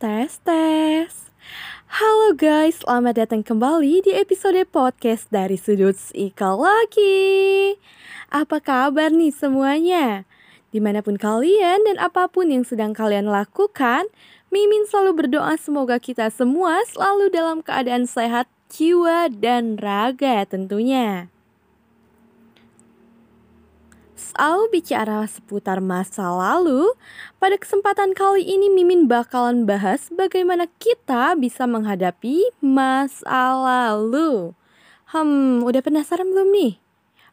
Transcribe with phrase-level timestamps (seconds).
[0.00, 1.12] Tes tes.
[1.92, 7.76] Halo guys, selamat datang kembali di episode podcast dari Sudut Psikologi.
[8.32, 10.24] Apa kabar nih semuanya?
[10.72, 14.08] Di mana pun kalian dan apa pun yang sedang kalian lakukan,
[14.48, 21.28] Mimin selalu berdoa semoga kita semua selalu dalam keadaan sehat jiwa dan raga tentunya.
[24.20, 26.92] Soal bicara seputar masa lalu,
[27.40, 34.52] pada kesempatan kali ini Mimin bakalan bahas bagaimana kita bisa menghadapi masa lalu.
[35.08, 36.76] Hmm, udah penasaran belum nih?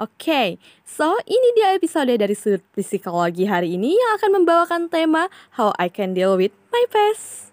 [0.00, 0.48] Oke, okay,
[0.88, 5.28] so ini dia episode dari sudut psikologi hari ini yang akan membawakan tema
[5.60, 7.52] How I Can Deal with My Past.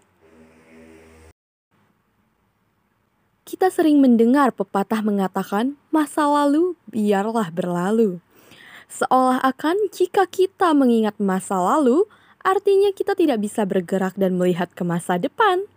[3.44, 8.23] Kita sering mendengar pepatah mengatakan masa lalu biarlah berlalu.
[8.88, 12.08] Seolah akan jika kita mengingat masa lalu,
[12.40, 15.68] artinya kita tidak bisa bergerak dan melihat ke masa depan.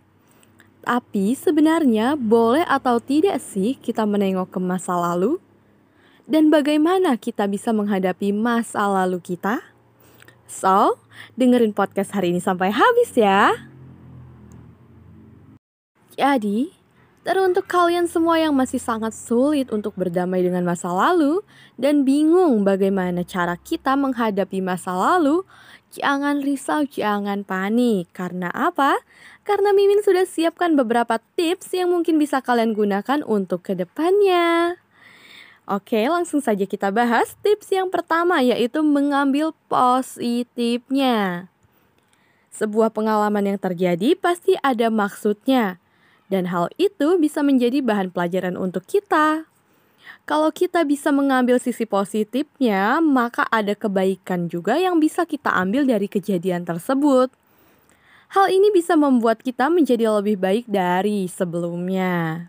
[0.81, 5.37] Tapi sebenarnya boleh atau tidak sih kita menengok ke masa lalu?
[6.23, 9.59] Dan bagaimana kita bisa menghadapi masa lalu kita?
[10.47, 10.95] So,
[11.35, 13.51] dengerin podcast hari ini sampai habis ya.
[16.15, 16.80] Jadi,
[17.21, 21.45] Teruntuk kalian semua yang masih sangat sulit untuk berdamai dengan masa lalu
[21.77, 25.45] dan bingung bagaimana cara kita menghadapi masa lalu,
[25.93, 28.09] jangan risau, jangan panik.
[28.09, 28.97] Karena apa?
[29.45, 34.81] Karena Mimin sudah siapkan beberapa tips yang mungkin bisa kalian gunakan untuk ke depannya.
[35.69, 41.53] Oke, langsung saja kita bahas tips yang pertama yaitu mengambil positifnya.
[42.49, 45.77] Sebuah pengalaman yang terjadi pasti ada maksudnya
[46.31, 49.51] dan hal itu bisa menjadi bahan pelajaran untuk kita.
[50.23, 56.07] Kalau kita bisa mengambil sisi positifnya, maka ada kebaikan juga yang bisa kita ambil dari
[56.07, 57.27] kejadian tersebut.
[58.31, 62.47] Hal ini bisa membuat kita menjadi lebih baik dari sebelumnya.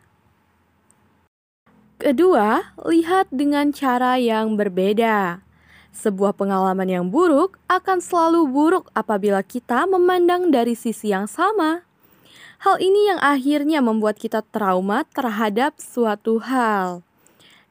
[1.98, 5.42] Kedua, lihat dengan cara yang berbeda.
[5.90, 11.82] Sebuah pengalaman yang buruk akan selalu buruk apabila kita memandang dari sisi yang sama.
[12.62, 17.02] Hal ini yang akhirnya membuat kita trauma terhadap suatu hal.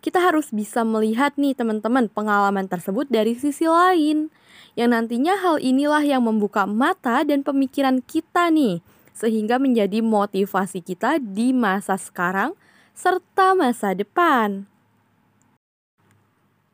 [0.04, 4.28] Kita harus bisa melihat nih teman-teman pengalaman tersebut dari sisi lain.
[4.76, 8.84] Yang nantinya hal inilah yang membuka mata dan pemikiran kita nih.
[9.16, 12.52] Sehingga menjadi motivasi kita di masa sekarang
[12.92, 14.68] serta masa depan.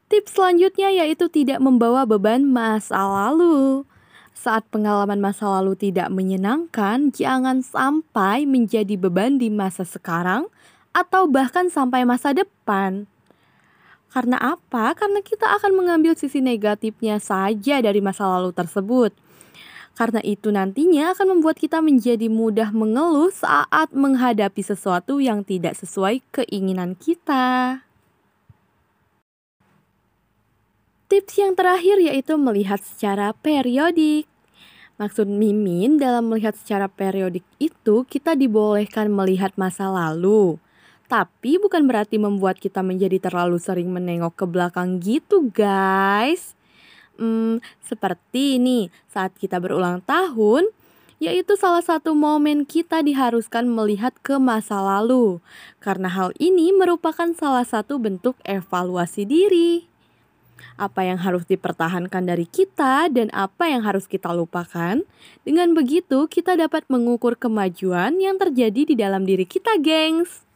[0.09, 3.85] Tips selanjutnya yaitu tidak membawa beban masa lalu.
[4.37, 10.45] Saat pengalaman masa lalu tidak menyenangkan, jangan sampai menjadi beban di masa sekarang
[10.93, 13.09] atau bahkan sampai masa depan.
[14.13, 14.93] Karena apa?
[14.93, 19.09] Karena kita akan mengambil sisi negatifnya saja dari masa lalu tersebut.
[19.97, 26.21] Karena itu nantinya akan membuat kita menjadi mudah mengeluh saat menghadapi sesuatu yang tidak sesuai
[26.29, 27.86] keinginan kita.
[31.07, 34.27] Tips yang terakhir yaitu melihat secara periodik.
[34.99, 40.59] Maksud Mimin dalam melihat secara periodik itu kita dibolehkan melihat masa lalu.
[41.07, 46.59] Tapi bukan berarti membuat kita menjadi terlalu sering menengok ke belakang gitu guys.
[47.15, 50.67] Hmm, seperti ini saat kita berulang tahun,
[51.23, 55.39] yaitu salah satu momen kita diharuskan melihat ke masa lalu.
[55.79, 59.87] Karena hal ini merupakan salah satu bentuk evaluasi diri
[60.75, 65.01] apa yang harus dipertahankan dari kita dan apa yang harus kita lupakan.
[65.47, 70.47] Dengan begitu, kita dapat mengukur kemajuan yang terjadi di dalam diri kita, gengs.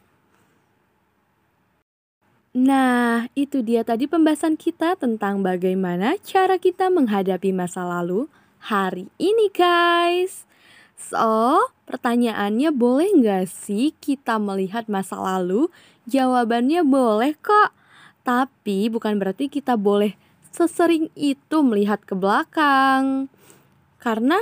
[2.51, 8.28] Nah, itu dia tadi pembahasan kita tentang bagaimana cara kita menghadapi masa lalu
[8.59, 10.44] hari ini, guys.
[11.00, 15.72] So, pertanyaannya boleh nggak sih kita melihat masa lalu?
[16.06, 17.73] Jawabannya boleh kok.
[18.21, 20.13] Tapi bukan berarti kita boleh
[20.53, 23.31] sesering itu melihat ke belakang.
[23.97, 24.37] Karena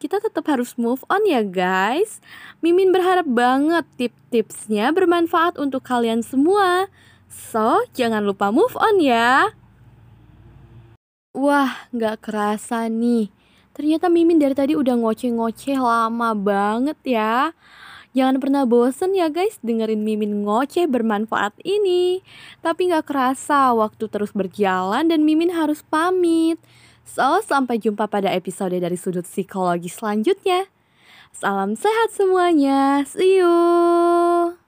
[0.00, 2.24] kita tetap harus move on ya guys.
[2.64, 6.88] Mimin berharap banget tip-tipsnya bermanfaat untuk kalian semua.
[7.30, 9.54] So, jangan lupa move on ya.
[11.30, 13.30] Wah, gak kerasa nih.
[13.70, 17.54] Ternyata Mimin dari tadi udah ngoceh-ngoceh lama banget ya.
[18.10, 22.26] Jangan pernah bosen ya guys dengerin Mimin ngoceh bermanfaat ini.
[22.58, 26.58] Tapi gak kerasa waktu terus berjalan dan Mimin harus pamit.
[27.06, 30.70] So, sampai jumpa pada episode dari sudut psikologi selanjutnya.
[31.30, 33.06] Salam sehat semuanya.
[33.06, 34.59] See you.